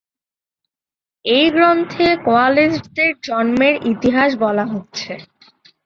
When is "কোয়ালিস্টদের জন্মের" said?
2.25-3.75